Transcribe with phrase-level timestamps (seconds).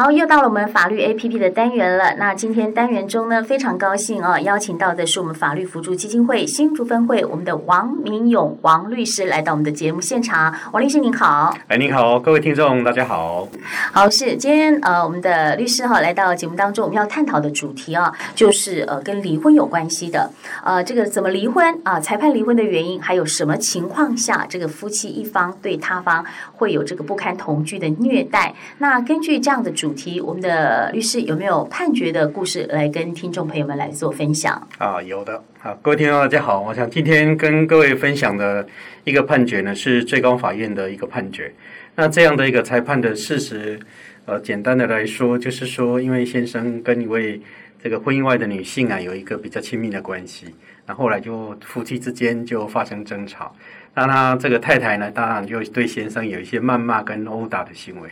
[0.00, 2.14] 好，又到了我们法律 APP 的单元了。
[2.18, 10.54] 那今天单元中呢，非常高兴啊，邀请到的是我们法律辅助基金会新竹分会我们的王明勇王律师来到我们的节目现场。
[10.70, 13.48] 王律师您好，哎，您好，各位听众大家好。
[13.90, 20.30] 好，是今天呃，我们的律师哈来到节目当中，我们要探讨的主题啊，就是呃跟离婚有关系的。
[20.62, 21.98] 呃，这个怎么离婚啊？
[21.98, 28.54] 裁判离婚的原因，还有什么情况下这个夫妻一方对他方会有这个不堪同居的虐待？
[28.78, 34.68] 那根据这样的主主题，我们的律师有没有判决的故事来跟听众朋友们来做分享？
[34.76, 35.42] 啊，有的。
[35.60, 38.66] 好，各位听众大家好，我想今天跟各位分享的
[39.04, 41.50] 一个判决呢，是最高法院的一个判决。
[41.94, 43.80] 那这样的一个裁判的事实，
[44.26, 47.40] 呃，简单的来说，就是说，因为先生跟一位
[47.82, 53.56] 这个婚姻外的女性啊，有一个比较亲密的关系，那后来就夫妻之间就发生争吵，
[53.94, 58.10] 那他这个太太呢，当然就对先生有一些谩骂跟殴打的行为。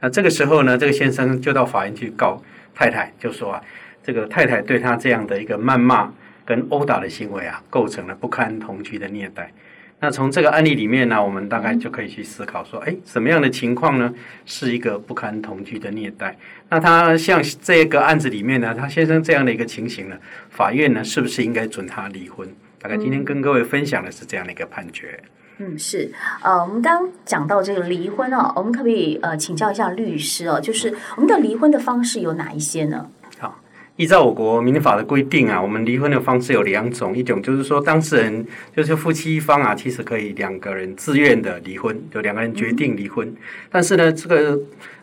[0.00, 2.42] 那这个时候呢，这个先生就到法院去告
[2.74, 3.62] 太太，就说啊，
[4.02, 6.12] 这个太太对他这样的一个谩骂
[6.44, 9.52] 跟殴打的行为啊，构成了不堪同居的虐待。
[10.00, 14.14] 那从这个案例里面呢，我们大概就可以去思考说，哎，什么样的情况呢，
[14.46, 16.38] 是一个不堪同居的虐待？
[16.68, 20.16] 那他像这个案子里面呢，他先生这样的一个情形呢，
[20.50, 22.48] 法院呢，是不是应该准他离婚？
[22.80, 25.18] 大概今天跟各位分享的是这样的一个判决。
[25.20, 25.28] 嗯，
[25.60, 26.10] 嗯是，
[26.42, 33.10] 呃，我们刚讲到这个离婚哦，我们可不可以呃请教一下律师哦，就是我们的离婚的方式有哪一些呢？
[33.38, 33.60] 好，
[33.96, 43.34] 依照我国民法的规定啊，我们离婚的方式有两种，一种就是说当事人就是夫妻一方啊，其实可以两个人自愿的离婚，就两个人决定离婚，
[43.70, 44.58] 但是呢，这个。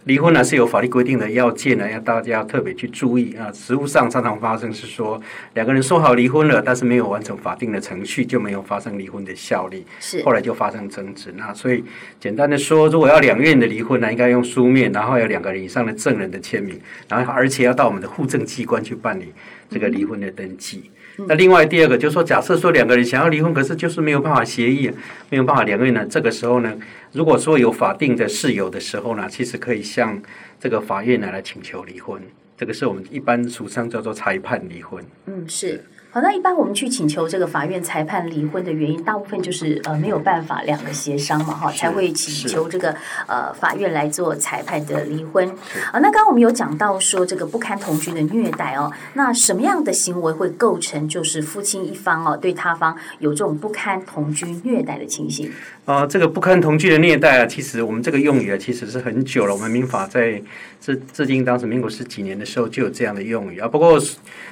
[0.05, 3.51] 离婚呢是有法律规定的要件呢，要大家要特别去注意啊。
[3.51, 5.19] 实务上常常发生是说
[5.55, 11.33] 两个人说好离婚了，但是没有完成法定的程序，就没有发生离婚的效力，是后来就发生争执。
[11.35, 11.83] 那所以
[12.19, 19.33] 简单的说，如果要两院的离婚呢，应该用书面，然后有两个人以上的证人的签名，然后而且要到我们的户政机关去办理
[19.69, 20.83] 这个离婚的登记。
[20.85, 20.91] 嗯
[21.27, 24.91] 那另外第二个就是说，假设说两个人想要离婚，可是就是没有办法协议，
[25.29, 26.73] 没有办法两个人呢，这个时候呢，
[27.13, 30.21] 如果说有法定的事由的时候呢，其实可以向
[30.59, 32.21] 这个法院呢来请求离婚，
[32.57, 35.03] 这个是我们一般俗称叫做裁判离婚。
[35.27, 35.83] 嗯，是。
[36.15, 42.95] 好，那一般我们去请求这个法院裁判离婚的原因，大部分就是呃没有办法两个协商嘛，哈，才会请求这个
[43.27, 45.45] 呃法院来做裁判的离婚。
[45.91, 55.51] 啊，那刚刚我们有讲到说这个不堪同居的虐待哦，那什么样的行为会构成就是夫妻一方哦对他方有这种不堪同居虐待的情形？
[55.83, 59.53] 啊、呃，这个不堪同居的虐待啊，其实我们这个用语啊，其实是很久了。
[59.53, 60.41] 我们民法在
[60.79, 63.67] 至至今当时民国十几年的时候就有这样的用语啊。
[63.67, 64.01] 不过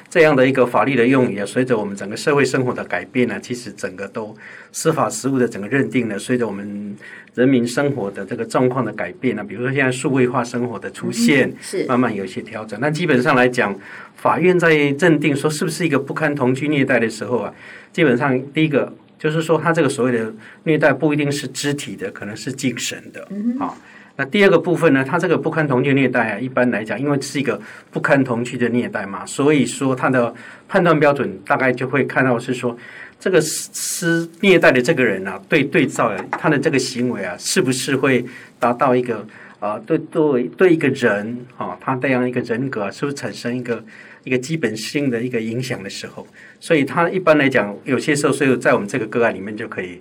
[0.10, 4.36] 这样的一个法律的用语啊，随着我们整个社会生活的改变呢，其实整个都
[4.72, 6.98] 司法实务的整个认定呢，随着我们
[7.36, 12.80] 人民生活的这个状况的改变呢，比如说现在数位化生活的出现，嗯、是慢慢有一些调整。
[12.80, 13.78] 那基本上来讲，
[14.16, 17.54] 法院在认定说是不是一个不堪同居虐待的时候啊，
[17.92, 18.92] 基本上第一个。
[19.20, 20.34] 就是说，他这个所谓的
[20.66, 23.26] 虐待不一定是肢体的，可能是精神的。
[23.32, 23.78] 嗯，好，
[24.16, 27.60] 那第二个部分呢，他这个不堪同居虐待啊，一般来讲，因为是一个
[27.92, 30.34] 不堪同居的虐待嘛，所以说他的
[30.68, 32.78] 判断标准大概就会看到是说，
[33.20, 38.24] 这个施虐待的这个人啊，对对照他的这个行为啊，是不是会
[38.60, 39.26] 达到一个
[39.60, 43.84] 啊，对对对一个人啊，他这样一个人格，是不是产生一个？
[44.26, 46.26] 一个基本性的一个影响的时候，
[46.58, 50.00] 所以他一般来讲，有些时候，所以在我们这个个案里面就可以，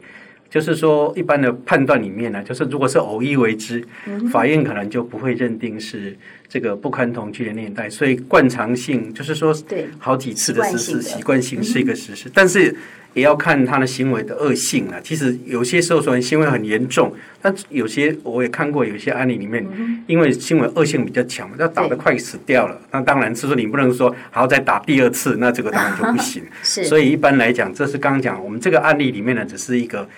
[0.53, 3.83] 就是说一般的判断里面呢，就是如果是偶一为之，
[4.31, 6.15] 法院可能就不会认定是
[6.47, 12.77] 这个不堪同居的年代，所以惯常性就是说，对好几次的实施习惯性是一个实施，但是。
[13.15, 14.99] 也要看他的行为的恶性啊。
[15.05, 19.63] 其实有些时候说行为很严重，但有些我也看过有些案例里面，
[20.07, 22.81] 因为行为恶性比较强，要打得快死掉了。
[22.91, 26.43] 那当然是说你不能说还要再打第二次，那这个当然就不行。
[26.65, 26.85] 是。
[26.85, 30.09] 所以一般来讲，这是刚刚讲我们这个案例里面呢，只是一个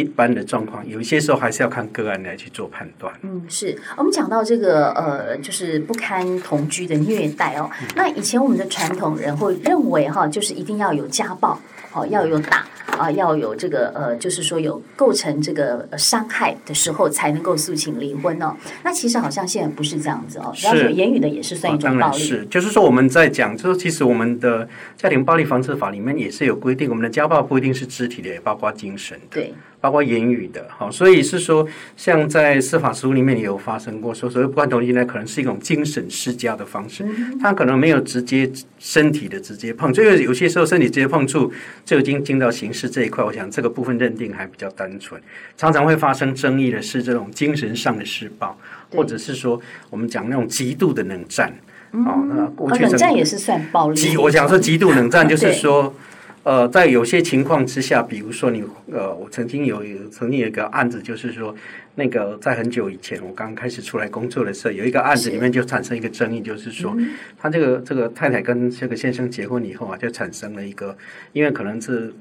[0.00, 0.86] 一般的状况。
[0.88, 3.12] 有一些时候还是要看个案来去做判断。
[3.22, 7.70] 嗯，是我们讲到这个呃，就是不堪同居的虐待哦。
[7.94, 11.60] 那以前我们的传统人会认为哈，就是一定要有家暴。
[11.96, 12.66] 哦，要有打
[12.98, 18.52] 啊，要有这个呃，就是说有构成这个伤害的时候，才能够诉请离婚哦。
[18.82, 22.18] 那其实好像现在不是这样子哦，是要有言语的也是算一种暴力。
[22.18, 29.40] 是，就是说我们在讲，就是其实我们的家庭暴力防治法里面也是有规定，我们的家暴不一定是肢体的，也包括精神的。
[29.40, 29.54] 对。
[29.84, 37.04] 包括言语的，好，所以是说，像在司法实务里面也有发生过，说所谓不关同意呢，可能是一种精神施加的方式，
[37.38, 41.52] 他可能没有直接身体的直接碰触，因为有些时候身体直接碰触
[41.84, 45.20] 就已经进到刑事这一块，我想这个部分认定还比较单纯，
[45.54, 48.58] 常常会发生争议的是这种精神上的施暴，
[48.90, 49.60] 或者是说
[49.90, 51.52] 我们讲那种极度的冷战，
[51.92, 55.94] 哦，那过去冷战也是算暴力，我想说极度冷战就是说。
[56.44, 58.62] 呃，在有些情况之下，比如说你
[58.92, 61.54] 呃，我曾经有曾经有一个案子，就是说
[61.94, 66.94] 那个在很久以前，我刚开始出来工作的时候，有一个案子里面就产生一个争议，就是说
[67.38, 70.94] 他这个这个太太跟这个先生结婚以后啊，就产生了一个，
[71.32, 72.12] 因为可能是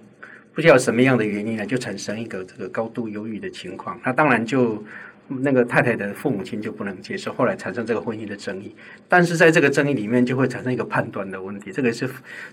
[0.54, 4.82] 不知道什么样的原因呢，就产生一个这个高度忧郁的情况，那当然就。
[5.28, 8.76] 那个太太的父母亲就不能接受，后来产生这个婚姻的争议。
[9.08, 11.72] 但是在这个争议里面，就会产生一个判断的问题。
[11.72, 12.10] 这个是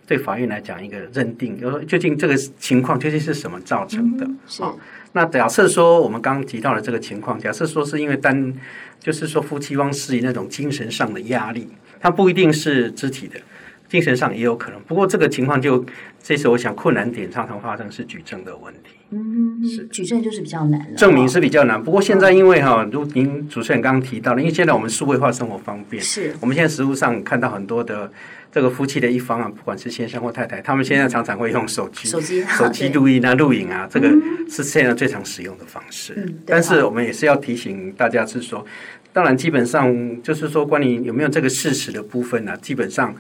[0.07, 4.27] 对法院来讲一个认定，究竟这个情况究竟是什么造成的？
[4.47, 4.63] 是。
[5.13, 8.55] 那假设说我们刚刚提到的这个情况，假设说是因为单，
[9.01, 11.69] 就是说夫妻方施以那种精神上的压力，
[11.99, 13.41] 它不一定是肢体的。
[13.91, 15.85] 精神上也有可能，不过这个情况就，
[16.23, 18.91] 这次我想困难点常常发生是举证的问题。
[19.11, 20.97] 嗯，是举证就是比较难了。
[20.97, 28.09] 证明是比较难，不过现在因为哈，如您主持人刚刚提到了，因为现在我们数位化生活方便，是我们现在实务上看到很多的
[28.53, 34.09] 这个夫妻的一方啊，不管是先生或太太，他们现在常常会用手机、手机、手机录音啊、录影啊，这个
[34.49, 36.15] 是现在最常使用的方式。
[36.17, 38.65] 嗯，但是我们也是要提醒大家是说，
[39.13, 43.13] 当然基本上就是说，关于有没有这个事实的部分呢、啊，基本上。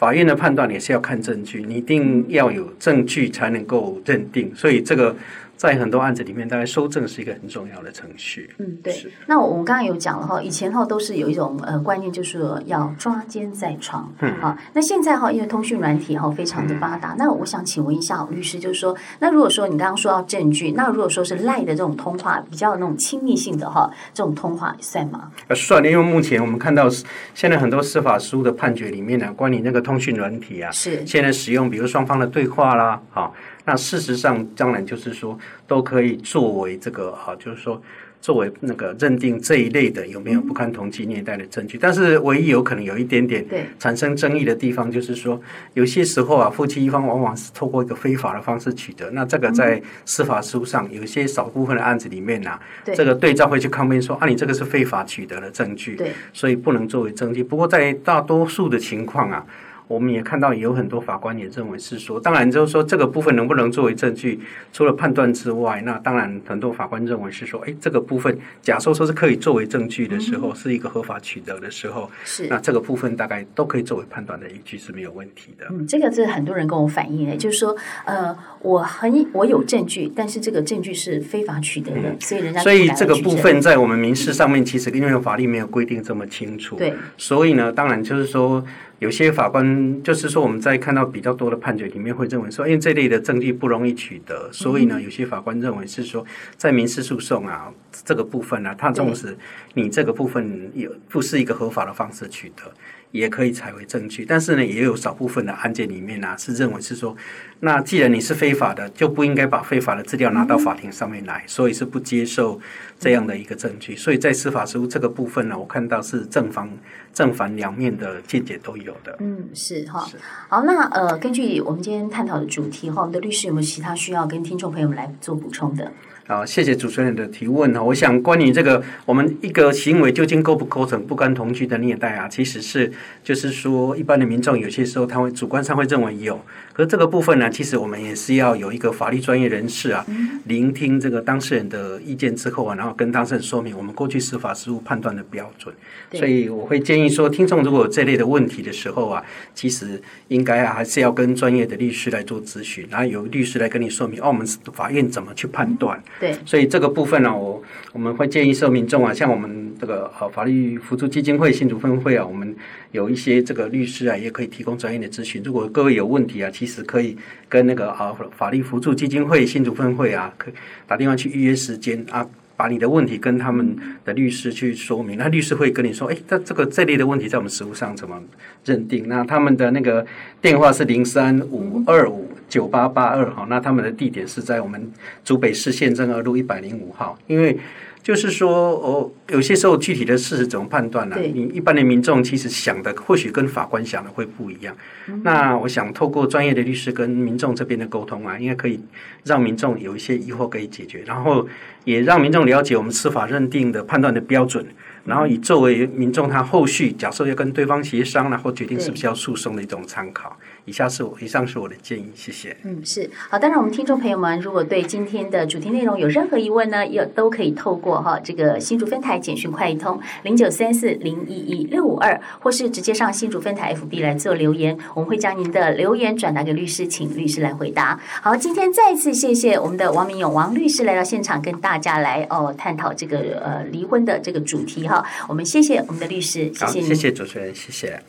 [0.00, 5.14] 法院的判断也是要看证据，你一定要有证据才能够认定，所以这个。
[5.60, 8.48] 在很多案子里面，大概收证是一个很重要的程序。
[8.56, 9.06] 嗯，对。
[9.26, 14.10] 那我们刚刚有讲了哈，以前哈都是有一种呃观念，就是说要抓奸在床。
[14.20, 14.34] 嗯。
[14.40, 25.30] 好，那现在哈，因为通讯软体哈非常的发达，嗯，那我想请问一下律师，就是说，那如果说你刚刚说到证据，那如果说是赖的这种通话，比较那种亲密性的哈，这种通话算吗？
[25.48, 26.88] 呃，算，因为目前我们看到
[27.34, 33.34] 现在很多司法实务的判决里面呢，关于那个通讯软体啊，是现在使用，比如双方的对话啦，好。
[33.64, 37.80] 那事实上，当然就是说，都可以作为这个啊，就是说，
[38.20, 41.78] 作为那个认定这一类的有没有不堪同期虐待的证据。
[41.78, 43.44] 但是，唯一有可能有一点点
[43.78, 45.40] 产生争议的地方，就是说，
[45.74, 49.10] 有些时候啊，夫妻一方往往是透过一个非法的方式取得。
[49.10, 56.00] 那这个在司法书上，有些少部分的案子里面呢、啊，这个对照会去抗辩说，啊，你这个是非法取得的证据，
[56.32, 57.42] 所以不能作为证据。
[57.44, 59.44] 不过，在大多数的情况啊。
[59.90, 64.38] 我们也看到有很多法官也认为是说，当然就是说这个部分能不能作为证据，
[64.72, 75.66] 除了判断之外，那当然很多法官认为是说，哎，这个部分假设说是可以作为证据的时候，是一个合法取得的时候，是那这个部分大概都可以作为判断的依据是没有问题的。
[75.70, 88.64] 嗯，这个是很多人跟我反映的，就是说，呃，我很我有证据，但是这个证据是非法取得的，嗯、所以人家所以这个部分在我们民事上面其实因为法律没有规定这么清楚，对，所以呢，当然就是说。
[89.00, 96.24] 有些法官就是说，我们在看到比较多的判决里面会认为说，因为这类的证据不容易取得，所以呢，有些法官认为是说，
[96.58, 97.72] 在民事诉讼啊
[98.04, 99.36] 这个部分呢、啊，他纵使
[99.72, 102.70] 你这个部分有不是一个合法的方式取得。
[103.12, 107.16] 也可以采为证据，但是呢，也有少部分的案件里面呢、啊，是认为是说，
[107.58, 112.60] 那既然你是非法的，就不应该把非法的资料拿到法庭上面来，所以是不接受
[113.00, 113.96] 这样的一个证据。
[113.96, 116.70] 所以在司法实务这个部分呢，我看到是正方
[117.12, 119.16] 正反两面的见解都有的。
[119.20, 120.08] 嗯，是哈。
[120.48, 125.92] 好，那呃，根据我们今天探讨的主题哈，我们的律师有没有其他需要跟听众朋友们来做补充的？
[126.26, 127.82] 啊，谢谢主持人的提问哈。
[127.82, 132.28] 我想关于这个，我们一个行为究竟构不构成不甘同居的虐待啊？
[132.28, 132.92] 其实是
[133.24, 136.40] 就是说，一般的民众有些时候他会主观上会认为有。
[136.72, 140.06] 可是这个部分呢，其实我们也是要有一个法律专业人士啊，
[140.44, 145.74] 聆听这个当事人的意见之后啊，然后跟当事人说明我们过去司法实务判断的标准。
[146.12, 149.22] 所以我会建议说，听众如果有这类的问题的时候啊，
[149.54, 156.02] 其实应该啊还是要跟专业的律师来做咨询，然后由律师来跟你说明，哦，我们法院怎么去判断。
[156.18, 156.34] 对。
[156.44, 162.54] 所以这个部分呢，我我们会建议说民众啊，像我们这个呃法律扶助基金会新竹分会啊，我们
[162.92, 165.42] 有一些这个律师啊，也可以提供专业的咨询。
[165.44, 167.16] 如果各位有问题啊，其实可以
[167.48, 170.50] 跟那个啊法律扶助基金会新竹分会啊，可
[170.86, 172.26] 打电话去预约时间啊，
[172.60, 173.74] 把你的问题跟他们
[174.04, 178.22] 的律师去说明，那律师会跟你说，哎，这这个这类的问题在我们实务上怎么
[178.66, 179.08] 认定？
[179.08, 180.04] 那他们的那个
[180.42, 184.92] 电话是零三五二五九八八二，好，那他们的地点是在我们
[185.24, 187.56] 竹北市县政二路一百零五号，因为。
[188.02, 191.16] 就是说，哦，有些时候具体的事实怎么判断呢？
[191.20, 194.74] 你一般的民众其实想的或许跟法官想的会不一样。
[195.06, 198.80] 嗯、那我想透过专业的律师跟民众这边的沟通啊，应该可以
[199.24, 201.46] 让民众有一些疑惑可以解决，然后
[201.84, 204.66] 也让民众了解我们司法认定的判断的标准。
[205.02, 210.36] 然后以作为民众他后续假设要跟对方协商，然后决定是不是要诉讼的一种参考。
[210.66, 212.54] 以下是我以上是我的建议，谢谢。
[212.64, 213.38] 嗯，是好。
[213.38, 227.98] 当然，我们听众朋友们如果对今天的主题内容有任何疑问呢，也都可以透过我哈这个新竹分台简讯快易通零九三四零一一六五二，或是直接上新竹分台 FB 来做留言，我们会将您的留言转达给律师，请律师来回答。
[228.22, 235.04] 好，今天再一次谢谢我们的王明勇王律师来到现场，跟大家来哦探讨这个呃离婚的这个主题哈。
[235.28, 238.00] 我们谢谢我们的律师，谢谢谢谢主持人，谢谢。